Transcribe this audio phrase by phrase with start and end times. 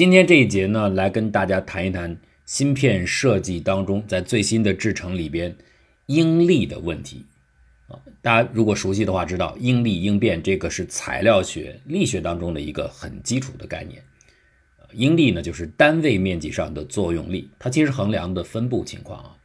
[0.00, 5.54] 今天这一节呢，来跟大家谈一谈芯片设计当中，在最新的制程里边，
[6.06, 7.26] 应力的问题。
[7.86, 14.02] 啊，大家如果熟悉的话，知道应力应变这个是材料学、力学当中的一个很基础的概念。
[14.94, 19.36] 应力呢，就是单位面积上的作用力，它其实衡量的分布情况啊。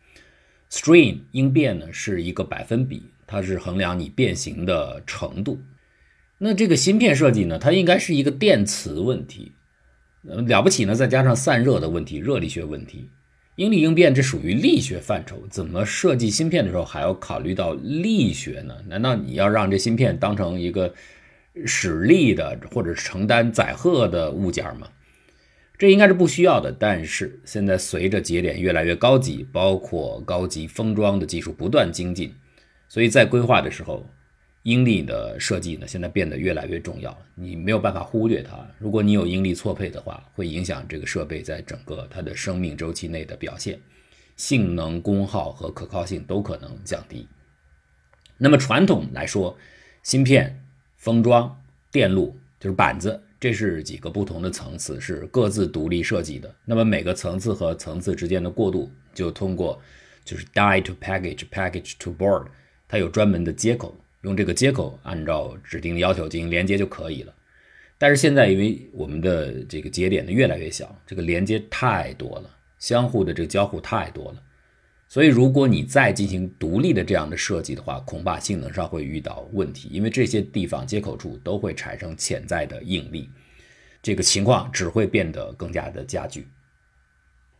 [0.71, 5.59] strain 应变呢是一个百分比，它是衡量你变形的程度。
[6.37, 9.51] 那这个芯片设计呢，它应该是一个电磁问题，
[10.25, 13.09] 了不起呢，再加上散热的问题、热力学问题。
[13.57, 18.75] 应力应变这属于力学范畴，怎么设计芯片的时候还要考虑到力学呢？
[18.87, 20.93] 难道你要让这芯片当成一个
[21.65, 24.87] 使力的或者承担载荷的物件吗？
[25.77, 26.71] 这应该是不需要的。
[26.71, 32.33] 但是现在随着节点越来越高级，包括高级封装的技术不断精进，
[32.89, 34.05] 所以在规划的时候。
[34.65, 38.67] 应力的设计呢，现在变得越来越重要，你没有办法忽略它。
[38.79, 43.79] 如果你有应力错配的话，会影响这个设备在整个它的生命周期内的表现，
[44.35, 47.27] 性能、功耗和可靠性都可能降低。
[48.39, 49.55] 那么传统来说，
[50.01, 50.59] 芯片、
[50.97, 51.55] 封装、
[51.91, 56.51] 电路就是板子，这是几个不同的层次，是各自独立设计的。
[56.65, 59.79] 那么每个层次和层次之间的过渡，就通过
[60.23, 62.47] 就是 die to package、package to board，
[62.87, 63.95] 它有专门的接口。
[64.25, 67.33] 用这个接口按照指定的要求进行连接就可以了。
[67.95, 74.41] 但是现在因为我们的这个节点呢越来越小，这个连接太多了，相互的这个交互太多了，
[75.07, 83.29] 所以如果你再进行独立的这样的设计的话，恐怕性能上会遇到问题，因为这些地方接口处都会产生潜在的应力，
[84.01, 86.47] 这个情况只会变得更加的加剧。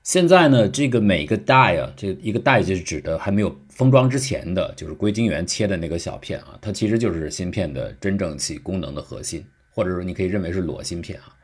[0.05, 11.35] 现在呢，这个每个 die 啊，这一个 die 就是指的还没有封装之前的，就是硅晶圆切的那个小片啊，它其实就是芯片的真正起功能的核心，或者说你可以认为是裸芯片啊。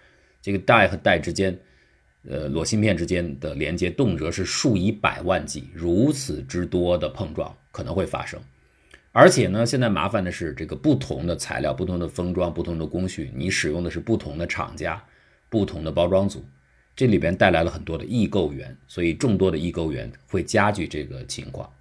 [0.44, 1.58] 这个 die 和 die 之间，
[2.30, 8.40] 呃，裸芯片之间的连接动辄是数以百万计，如此之多的碰撞可能会发生。
[9.12, 15.03] 而且呢，现在麻烦的是这个不同的材料、不同的封装、不同的工序，你使用的是不同的厂家、
[15.50, 16.46] 不同的包装组。
[16.96, 21.72] 这里边带来了很多的异构源，所以众多的异构源会加剧这个情况。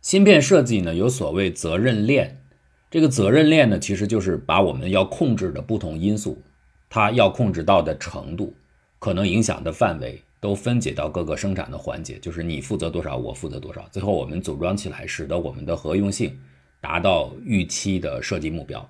[0.00, 2.42] 芯片设计呢，有所谓责任链，
[2.90, 6.40] 这个责任链呢，其实就是把我们要控制的不同因素，
[6.88, 8.54] 它要控制到的程度，
[8.98, 16.38] 可能影响的范围，都分解到各个生产的环节，就是你负责多少，我负责多少，最后我们组装起来，使得我们的合用性
[16.80, 18.88] 达到预期的设计目标。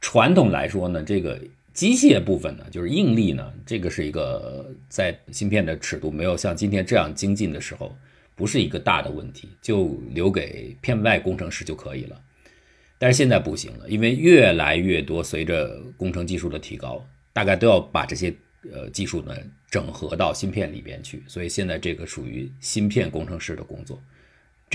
[0.00, 1.40] 传统来说呢，这个。
[1.74, 7.94] 机械部分呢，就是应力呢，这个是一个在芯片的尺度没有像今天这样精进的时候，
[8.36, 12.20] 不是一个大的问题，就留给片外工程师就可以了。
[12.96, 18.32] 但是现在不行了，因为越来越多，随着工程技术的提高，大概都要把这些
[18.72, 19.36] 呃技术呢
[19.68, 24.00] 整合到芯片里边去，所以现在这个属于芯片工程师的工作。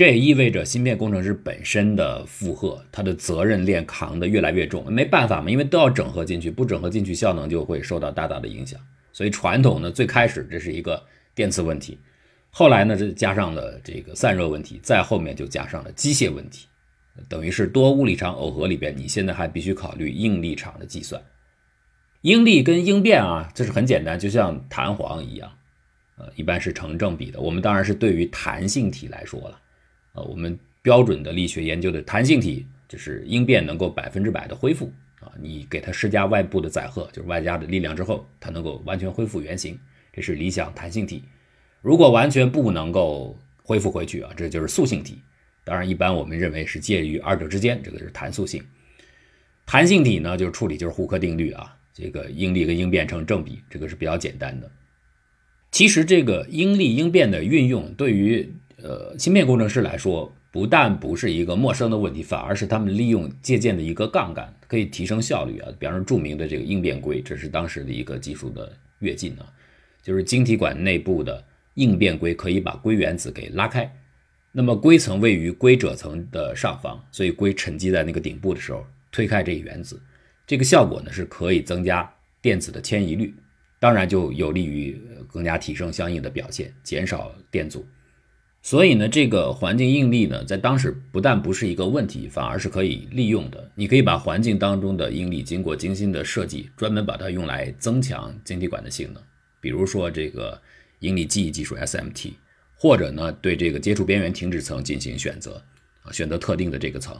[0.00, 8.80] 这也意味着芯片工程师本身的负荷，他的责任链扛得越来越重，没办法嘛，因为都要整合进去，不整合进去，效能就会受到大大的影响。
[9.12, 11.98] 所以传统呢，最开始这是一个电磁问题，
[12.48, 16.66] 后来呢，这加上了这个散热问题，再后面就加上了机械问题，
[17.28, 21.22] 等于是多物理场耦合里边，你现在还必须考虑应力场的计算。
[22.22, 25.52] 应力跟应变啊，这是很简单，就像弹簧一样，
[26.16, 27.38] 呃，一般是成正比的。
[27.38, 29.60] 我们当然是对于弹性体来说了。
[30.12, 35.30] 啊，我们标准的力学研究的弹性体，就是应变能够百分之百的恢复啊。
[35.40, 39.78] 你给它施加外部的载荷，就是外加的力量之后，它能够完全恢复原形，
[40.12, 41.24] 这是理想弹性体。
[41.82, 45.18] 如果完全不能够恢复回去啊，这就是塑性体。
[45.62, 48.62] 当然，一般我们认为是介于二者之间，这个是弹塑性。
[49.66, 54.68] 弹性体呢，就是处理就是胡克定律啊，这个应力跟应变成正比，这个是比较简单的。
[55.70, 65.68] 其实这个应力应变的运用对于呃，芯片工程师来说，不但不是一个陌生的问题，反而是他们利用借鉴的一个杠杆，可以提升效率啊。
[65.78, 69.46] 比方说，著名的这个应变硅，这是当时的一个技术的跃进啊，
[70.02, 71.44] 就是晶体管内部的
[71.74, 73.90] 应变硅可以把硅原子给拉开，
[74.52, 80.00] 那么硅层位于硅褶层的上方，所以硅沉积在那个顶部的时候，推开这一原子，
[80.46, 82.12] 这个效果呢是可以增加
[82.42, 83.34] 电子的迁移率，
[83.78, 87.86] 当然就有利于更加提升相应的表现，减少电阻。
[88.62, 93.70] 所以呢，这个环境应力呢，在当时不但不是一个问题，反而是可以利用的。
[93.74, 99.22] 你可以把环境当中的应力经过精心的设计，专门把它用来增强晶体管的性能。
[99.62, 100.60] 比如说这个
[100.98, 102.32] 应力记忆技术 SMT，
[102.74, 105.62] 或者呢，对这个接触边缘停止层进行选择
[106.02, 107.18] 啊，选择特定的这个层，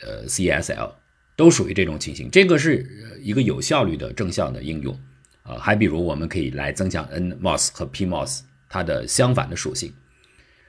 [0.00, 0.90] 呃，CSL
[1.36, 2.28] 都属于这种情形。
[2.28, 2.84] 这个是
[3.22, 4.92] 一个有效率的正向的应用。
[5.44, 9.92] 啊，还比如我们可以来增强 NMOS 和 PMOS 它的相反的属性。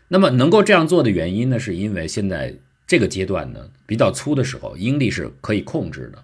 [0.08, 2.56] 那么能够这样做的原因呢，是因为现在
[2.86, 6.24] 这个阶段呢比较粗的时候，应力是可以控制的。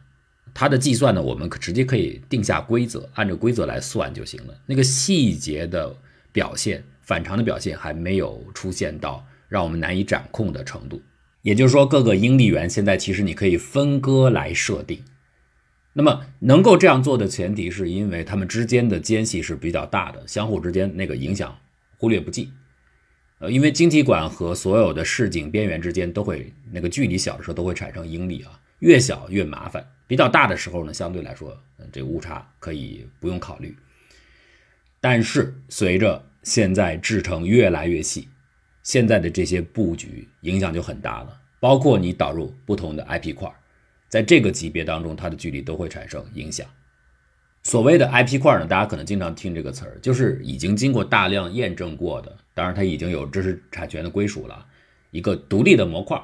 [0.54, 4.54] 它的计算呢，我们可直接可以定下规则，按照规则来算就行了。
[4.66, 5.96] 那个细节的
[6.32, 11.02] 表现、反常的表现还没有出现到让我们难以掌控的程度。
[11.42, 15.02] 也就是说，各个应力源现在其实你可以分割来设定。
[15.94, 21.58] 那么能够这样做的前提，是因为它们之间的间隙是比较大的，相互之间那个影响
[21.98, 22.52] 忽略不计。
[23.42, 29.84] 呃，因为晶体管和所有的市井边缘之间都会那个距离小的时候都会产生应力啊，越小越麻烦。
[30.06, 31.60] 比较大的时候呢，相对来说，
[31.92, 33.76] 这个误差可以不用考虑。
[35.00, 38.28] 但是随着现在制程越来越细，
[38.84, 41.42] 现在的这些布局影响就很大了。
[41.60, 43.52] 包括你导入不同的 IP 块，
[44.08, 46.68] 在这个级别当中，它的距离都会产生影响。
[47.64, 54.66] 所谓的 IP 块呢，大家可能经常听这个词儿，就是已经经过大量验证过的，当然它已经有知识产权的归属了，
[55.12, 56.20] 一个独立的模块。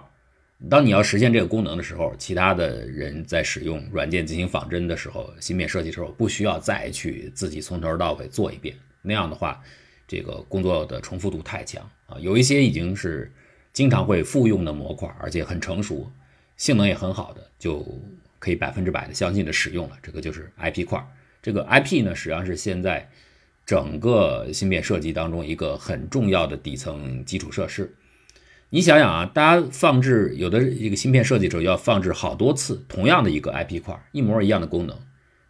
[0.68, 8.76] 当你要实现这个功能的时候，其他的人在使用软件进行仿真的时候，芯片设计的时候不需要再去自己从头到尾做一遍。
[9.04, 9.62] 那样的话，
[10.08, 12.18] 这个工作的重复度太强啊。
[12.20, 13.32] 有一些已经是
[13.72, 16.12] 经常会复用的模块，而且很成熟，
[16.56, 17.86] 性能也很好的，就
[18.40, 19.96] 可以百分之百的相信的使用了。
[20.02, 21.08] 这个就是 IP 块。
[21.48, 23.10] 这个 IP 呢，实际上是现在
[23.66, 27.96] 整个芯片设计当中一个很重要的底层基础设施。
[28.70, 35.00] 你想想啊，大家放置有的一个芯片设计时候要放置好多次同样的一个 IP 块，一模一样的功能。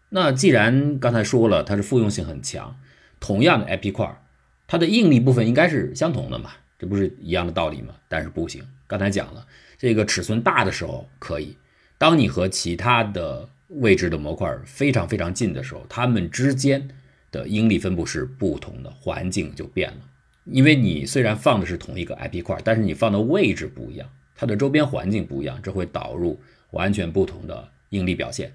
[0.09, 2.79] 那既然刚才说了它是复用性很强，
[3.19, 4.21] 同样的 IP 块，
[4.67, 6.51] 它的应力部分应该是相同的嘛？
[6.77, 7.95] 这不是一样的道理吗？
[8.07, 8.63] 但是不行。
[8.85, 9.47] 刚才讲了，
[9.79, 11.57] 这个尺寸大的时候可以，
[11.97, 16.87] 当你和其他的位置的模块非常非常近的时候，它们之间
[17.31, 19.97] 的应力分布是不同的，环境就变了。
[20.45, 26.39] 因为你虽然放的是同一个 IP 块，但是你放的位置不一样，它的周边环境不一样，这会导入
[26.71, 28.53] 完全不同的应力表现。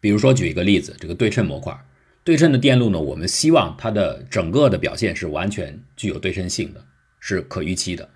[0.00, 1.78] 比如说举一个例子，这个对称模块，
[2.24, 6.84] 对称的电路呢，我们希望它的整个的表现是完全具有对称性的，
[7.20, 8.08] 是可预期的。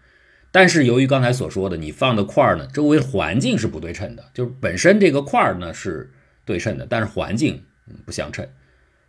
[0.50, 6.10] 但是由于刚才所说的，你放的块呢，周围环境是不对称的，就是本身这个块呢是
[6.44, 7.62] 对称的，但是环境
[8.04, 8.48] 不相称，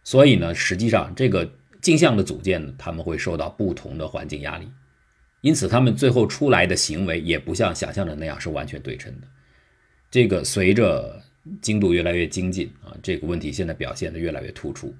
[0.04, 1.50] 所以呢，实际上这个。
[1.82, 4.68] 镜像的组件呢，他们会受到不同的环境压力，
[5.42, 9.28] 因此他们最后出来的行为也不像想象的那样是完全对称的。
[10.10, 11.22] 这个随着
[11.62, 14.96] 精度越来越精进啊，这个问题现在表现的越来越突出。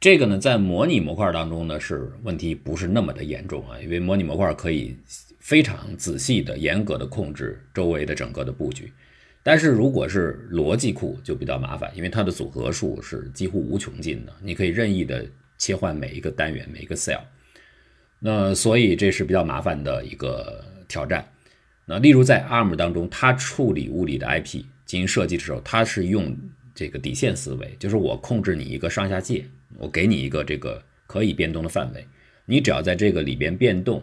[0.00, 4.96] 这个呢，在模拟模块当中呢，是问题不是那么的严重啊，因为模拟模块可以
[5.38, 8.92] 非常仔细的、严格的控制周围的整个的布局。
[9.46, 15.24] 但是如果是逻辑库就比较麻烦，因为它的组合数是几乎无穷尽的，你可以任意的。
[15.58, 17.22] 切换每一个单元，每一个 cell，
[18.18, 21.26] 那所以这是比较麻烦的一个挑战。
[21.86, 26.36] 那例如在 ARM 当中，它处理物理的 IP 进行设计的时候，它是用
[26.74, 29.46] 这个底线思维，就是我控制你一个上下界，
[29.78, 32.06] 我给你一个这个可以变动的范围，
[32.44, 34.02] 你只要在这个里边变动，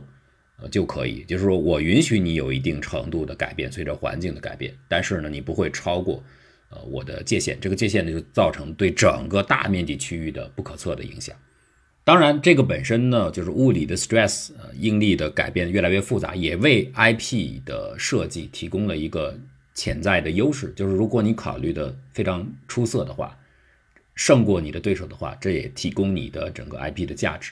[0.72, 6.24] 就可以，就是说我允许你有一定程度的改变，随着环境的改变，但是呢，你不会超过。
[6.70, 11.36] 呃，我的界限，这个界限呢，就造成对整个大面积区域的不可测的影响。
[12.04, 19.38] 当然，这个本身呢，就是物理的 stress，呃，应力的改变越来越复杂，也为 IP 的设计提供了一个
[19.75, 20.74] 潜在的优势。
[20.75, 23.38] 就是如果你考虑的非常出色的话，
[24.16, 27.51] 胜过你的对手的话，这也提供你的整个 IP 的价值。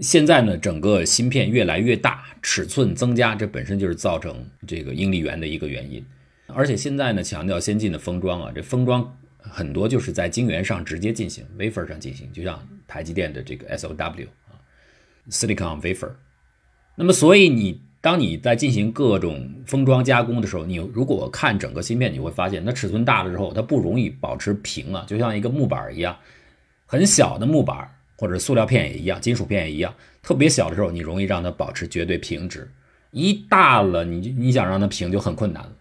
[0.00, 6.04] 现在呢，整个芯片越来越大，尺寸增加，这本身就是造成这个应力源的一个原因。
[6.48, 14.58] 而且现在呢，强调先进的封装啊，这封装很多就是在晶圆上直接进行，wafer 上进行，就像台积电的这个 SOW 啊
[15.30, 16.10] ，silicon wafer。
[16.96, 26.18] 那么，所以你当你在进行各种封装加工的时候，你如果看整个芯片，你会发现，那尺寸大了之后，它不容易保持平啊，就像一个木板一样，
[26.84, 32.70] 很小的木板或者塑料片也一样，金属片也一样，特别小的时候，你容易让它保持绝对平直，
[33.10, 35.72] 一大了，你你想让它平就很困难了。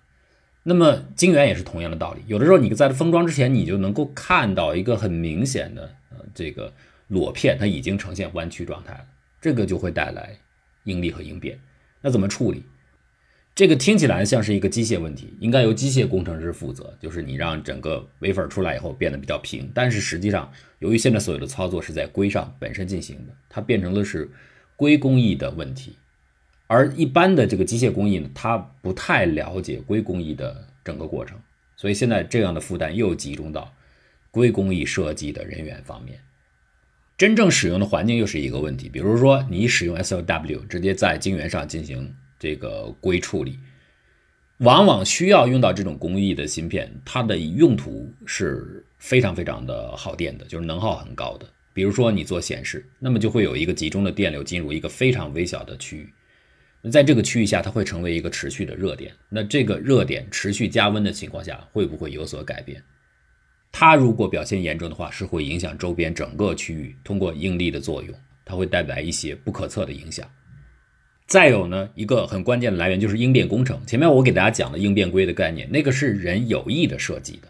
[0.63, 6.73] 那么晶圆也是同样的道理，有的时候你在封装之前，你就能够看到一个很明显的呃这个
[7.09, 9.05] 裸片，它已经呈现弯曲状态了，
[9.41, 10.37] 这个就会带来
[10.85, 11.59] 应力和应变。
[12.01, 12.63] 那怎么处理？
[13.55, 19.69] 这个听起来像是一个机械问题，应该由机械工程师负责，就是你让整个 wafer 出来以后变得比较平。
[19.75, 24.27] 但是实际上，由于现在所有的操作是在硅上本身进行的，它变成了是
[24.75, 25.95] 硅工艺的问题。
[26.65, 31.37] 而一般的这个机械工艺呢，它不太了解硅工艺的整个过程，
[31.75, 33.71] 所以现在这样的负担又集中到
[34.31, 36.19] 硅工艺设计的人员方面。
[37.15, 43.57] 真正使用的环境又是一个问题，比如说你使用 SOW 直接在晶圆上进行这个硅处理，
[44.57, 51.47] 往往需要用到这种工艺的芯片，它的用途是非常非常的耗电的，就是能耗很高的。
[51.73, 56.13] 比如说你做显示，那么就会有一个集中的电流进入一个非常微小的区域，
[56.81, 59.13] 那在这个区域下，它会成为一个持续的热点。
[59.29, 62.83] 那这个热点持续加温的情况下，会不会有所改变？
[63.71, 66.93] 它如果表现严重的话，是会影响周边整个区域。
[67.05, 70.29] 通过应力的作用，它会带来一些不可测的影响。
[71.27, 73.79] 再有呢，一个很关键的来源就是应变工程。
[73.85, 77.47] 前面我给大家讲的应变硅的概念，那个是人有意的设计的，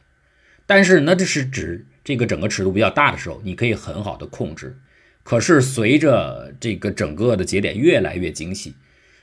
[0.66, 1.86] 但是那这是指。
[2.06, 4.78] 这个整个尺度比较大的时候，你可以很好的控制。
[5.24, 8.74] 可是随着这个整个的节点越来越精细，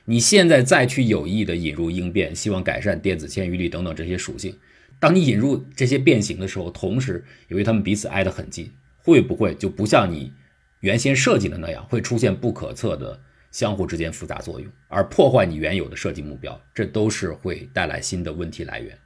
[0.05, 4.57] 你现在再去有意的引入应变，希望改善电子迁移率等等这些属性，
[4.99, 10.33] 当你引入这些变形的时候，同时由于它们彼此挨得很近，会不会就不像你
[10.79, 13.19] 原先设计的那样，会出现不可测的
[13.51, 16.59] 相互之间复杂作用，而破坏你原有的设计目标？
[16.73, 18.97] 这都是会带来新的问题来源。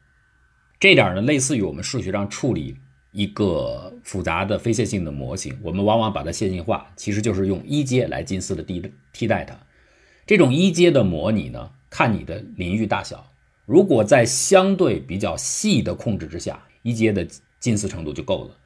[0.80, 2.78] 这点呢，类似于我们数学上处理。
[3.12, 9.58] 一个复杂的非线性的模型，我们往往把它线性化，其实就是用一阶来近似的替替代它。
[10.26, 13.32] 这种一阶的模拟呢，看你的邻域大小。
[13.66, 17.26] 如果在相对比较细的控制之下，一阶的
[17.58, 18.58] 近似程度就够了。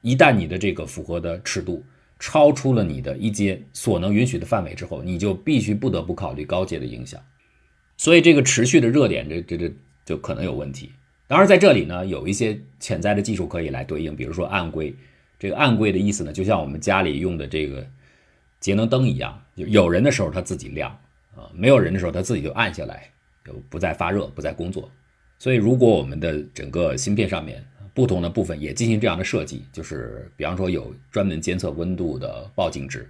[0.00, 1.84] 一旦你的这个符合的尺度
[2.22, 7.20] 超出了你的一阶所能允许的范围之后，你就必须不得不考虑高阶的影响。
[7.96, 9.74] 所以这个持续的热点，这这这
[10.04, 10.92] 就可能有问题。
[11.26, 14.94] 当然，在这里呢，有一些潜在的技术可以来对应，比如说暗硅。
[15.36, 17.84] 这个暗硅的意思呢，就像我们家里用的这个
[18.60, 20.96] 节能灯一样，就有人的时候它自己亮
[21.34, 23.10] 啊，没有人的时候它自己就暗下来，
[23.44, 24.88] 就不再发热，不再工作。
[25.40, 33.08] 所以，如果我们的整个芯片上面不同的部分也进行这样的设计，就是比方说有专门监测温度的报警值，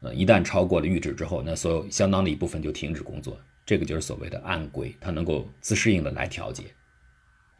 [0.00, 3.38] 呃，一旦超过了阈值之后，那所有相当的一部分就停止工作。
[3.64, 6.62] 这个就是所谓的暗硅，它能够自适应的来调节。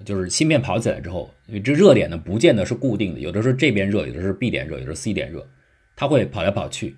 [0.04, 5.48] 就是芯片跑起来之后，因为这热点呢不见得是固定的，有的时候这边热，有的是 B 点热，有的是 C 点热，
[5.96, 6.96] 它会跑来跑去。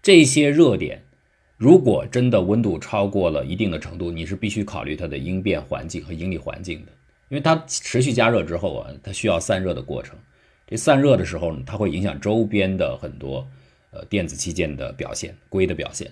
[0.00, 1.02] 这些热点
[1.56, 6.92] 如果真的温度超过了一定的程度，你是必须考虑它的应变环境和应力环境的，
[7.28, 10.16] 因为它持续加热之后啊，它需要散热的过程。
[10.66, 13.48] 这散热的时候呢，它会影响周边的很多
[13.90, 16.10] 呃电子器件的表现、硅的表现。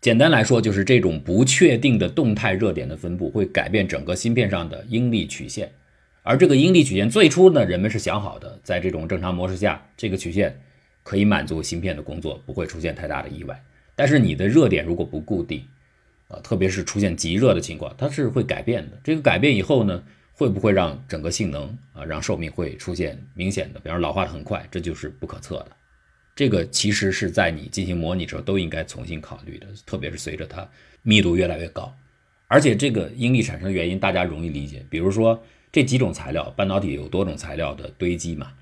[0.00, 5.72] 简单来说，就是这种不确定的动态热点的分布会改变整个芯片上的应力曲线，
[6.22, 10.60] 而这个应力曲线最初呢，人们是想好的，在这种正常模式下，这个曲线
[11.02, 13.64] 可以满足芯片的工作，不会出现太大的意外。
[13.94, 15.64] 但是你的热点如果不固定，
[16.28, 19.00] 啊，特别是出现极热的情况，它是会改变的。
[19.02, 20.02] 这个改变以后呢，
[20.36, 25.68] 会不会让整个性能啊，让寿命会出现明显的，比方说老化的很快，这就是不可测的。
[26.34, 30.68] 这个其实是在你进行模拟时候都应该重新考虑的，特别是随着它
[31.02, 31.94] 密度越来越高，
[32.48, 38.52] 而且这个应力产生的原因大家容易理解，比如说这几种材料，半导体有多种材料的堆积嘛，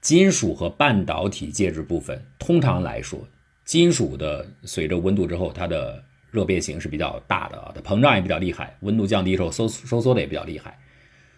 [0.00, 3.26] 金属和半导体介质部分，通常来说，
[3.64, 6.00] 金属的随着温度之后，它的
[6.30, 10.78] 热变形是比较大的啊，它膨胀也比较厉害，温度降低之后收收缩的也比较厉害。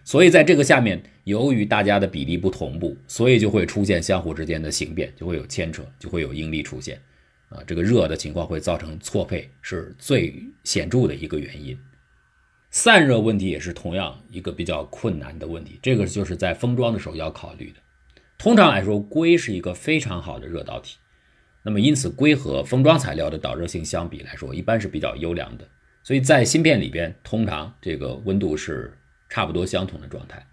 [0.05, 7.01] 所以在这个下面，由于大家的比例不同步，所以就会出现相互之间的形变，就会有牵扯，就会有应力出现。
[7.49, 11.79] 啊，这个热的情况会造成错配，是最显著的一个原因。
[12.71, 17.77] 散热问题也是同样一个比较困难的问题，这个就是在封装的时候要考虑的。
[18.39, 20.97] 通常来说，硅是一个非常好的热导体，
[21.63, 25.69] 那么因此硅和封装材料的导热性相比来说，一般是比较优良的。
[26.03, 28.93] 所以在芯片里边，通常这个温度是。
[29.33, 30.47] 差不多相同的状态，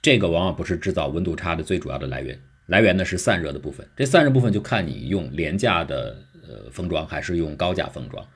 [0.00, 3.86] 这个往往不是制造温度差的最主要的来源，来源呢是散热的部分。
[3.94, 8.26] 这散热部分就看你用廉价的呃封装还是用高价封装。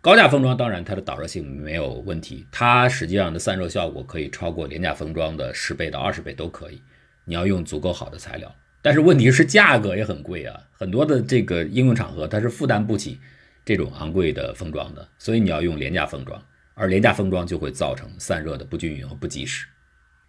[0.00, 6.82] 高价封装当然它的导热性没有问题，它实际上的散热效果可以超过廉价封装的十倍到二十倍都可以。
[7.24, 8.52] 你要用足够好的材料，
[8.82, 13.20] 但是问题是价格也很贵啊，很多的这个应用场合它是负担不起
[13.64, 16.42] 这种昂贵的封装的，所以你要用廉价封装。
[16.74, 19.66] 而廉价封装就会造成散热的不均匀和不及时。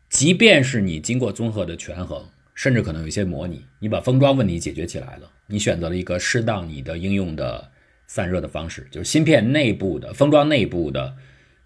[0.09, 2.23] 即便是你经过综合的权衡，
[2.53, 7.71] 甚至可能有一些模拟，你把封装问题解决起来了，你选择了一个适当你的应用的
[8.05, 11.15] 散热的方式，就是芯片内部的封装内部的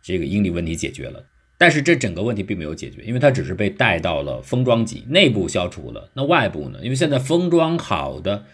[0.02, 1.24] 这个应力问题解决了。
[1.58, 6.10] 但是这整个问题并没有解决，因为它只是被带到了封装级内部消除了。
[6.14, 6.80] 那外部呢？
[6.84, 8.46] 因为现在封装好的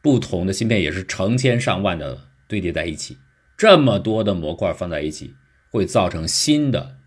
[0.00, 3.18] 不同的芯片也是成千上万的堆叠在一起，
[3.56, 5.34] 这么多的模块放在一起。
[5.72, 6.98] 会造成新的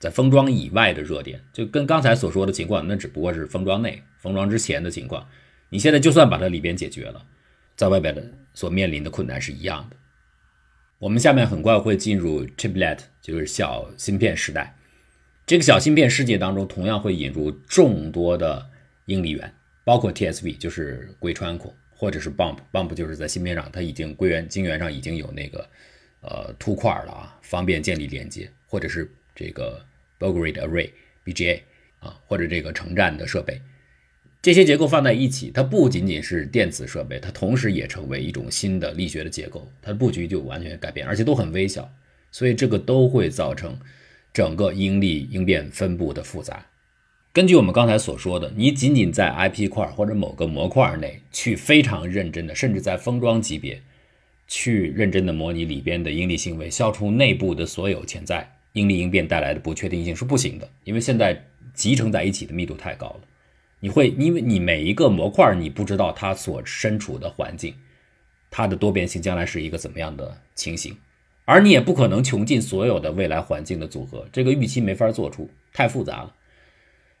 [0.00, 5.28] 在封装以外的热点，就跟刚才所说的情况，那只不过是封装内、封装之前的情况。
[5.68, 7.24] 你现在就算把它里边解决了，
[7.76, 9.96] 在外边的所面临的困难是一样的。
[10.98, 14.74] 我们下面很快会进入 chiplet，就是小芯片时代。
[15.46, 18.70] 这个小芯片世界当中，同样会引入众多的
[19.06, 19.52] 应力源，
[19.84, 25.68] 包括 TSV，就是硅穿孔，或者是 bump，bump 就是在芯片上它已经硅圆晶圆上已经有那个
[26.28, 29.84] 呃凸块了啊，方便建立连接，或者是这个
[30.18, 31.60] b o g r i d Array（BGA）
[32.00, 33.60] 啊，或者这个成站的设备。
[34.42, 41.90] 这些结构放在一起，它不仅仅是电子设备，它同时也成为一种新的力学的结构，它的布局就完全改变，而且都很微小，
[42.30, 43.78] 所以这个都会造成
[44.34, 46.66] 整个应力应变分布的复杂。
[47.32, 53.82] 根据我们刚才所说的，你仅仅在 IP 块或者某个模块内去非常认真的，甚至在封装级别
[54.46, 63.20] 去认真的模拟里边的应力行为，消除内部的所有潜在应力应变带来的不确定性是不行的，因为现在集成在一起的密度太高了。
[63.80, 67.74] 你会因为你每一个模块，你不知道它所身处的环境，
[68.50, 70.96] 它的多变性将来是一个怎么样的情形，
[71.44, 76.34] 而你也不可能穷尽所有的未来环境的组合，这个预期没法做出，太复杂了。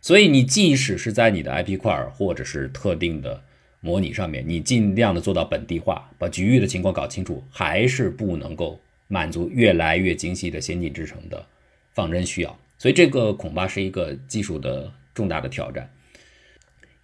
[0.00, 3.42] 所以你即使是在你的 IP 块或者是特定的
[3.84, 11.44] 模拟上面，你尽量的做到本地化，把局域的情况搞清楚，还是不能够满足越来越精细的先进制程的
[11.92, 12.58] 仿真需要。
[12.78, 15.86] 所以这个恐怕是一个技术的重大的挑战。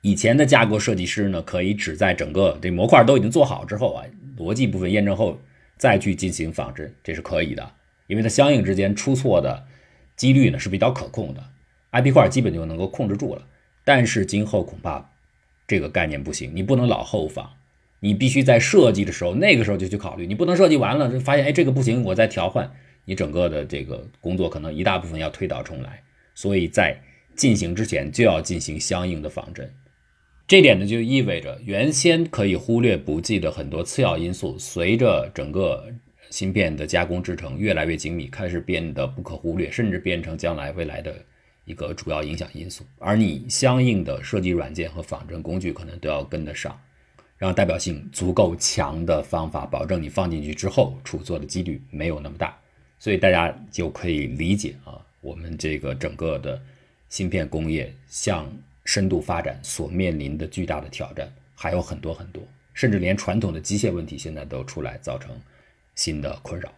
[0.00, 4.04] 以前的架构设计师呢，可以只在整个这模块都已经做好之后啊，
[4.38, 5.38] 逻辑部分验证后
[5.76, 7.70] 再去进行仿真，这是可以的，
[8.06, 9.66] 因为它相应之间出错的
[10.16, 11.44] 几率呢是比较可控的
[11.92, 13.46] ，IP 块基本就能够控制住了。
[13.84, 15.09] 但是今后恐怕
[15.70, 17.46] 这个概念不行，你不能老后仿，
[18.00, 22.68] 你必须在设计的时候那个时候就去考虑，你不能设计完了就发现哎这个不行，我再调换，
[23.04, 26.02] 你整个的这个工作可能一大部分要推倒重来，
[26.34, 27.00] 所以在
[27.36, 29.72] 进行之前就要进行相应的仿真。
[30.48, 35.86] 这点呢，就意味着原先可以忽略不计的很多次要因素，随着整个
[36.30, 41.14] 芯片的加工制程越来越精密，开始变得不可忽略，甚至变成将来未来的
[41.64, 42.84] 一个主要影响因素。
[42.98, 46.80] 而你相应的设计软件和仿真工具可能都要跟得上，
[47.36, 52.56] 让代表性足够强的方法，保证你放进去之后出错的几率没有那么大。
[52.98, 56.60] 所以大家就可以理解啊，我们这个整个的
[57.08, 58.46] 芯片工业向。
[58.86, 62.42] 深度发展所面临的巨大的挑战还有很多很多，
[62.74, 65.30] 甚至连传统的机械问题现在都出来，造成
[65.94, 66.72] 新的困扰。